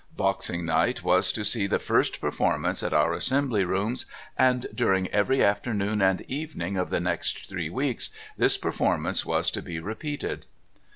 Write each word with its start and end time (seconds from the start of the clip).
Boxing 0.17 0.65
Night 0.65 1.03
was 1.03 1.31
to 1.31 1.45
see 1.45 1.67
the 1.67 1.77
first 1.77 2.19
performance 2.19 2.81
at 2.81 2.91
our 2.91 3.13
Assembly 3.13 3.63
Rooms, 3.63 4.07
and 4.35 4.65
during 4.73 5.07
every 5.09 5.43
afternoon 5.43 6.01
and 6.01 6.21
evening 6.21 6.75
of 6.75 6.89
the 6.89 6.99
next 6.99 7.47
three 7.47 7.69
weeks 7.69 8.09
this 8.35 8.57
performance 8.57 9.27
was 9.27 9.51
to 9.51 9.61
be 9.61 9.79
repeated. 9.79 10.47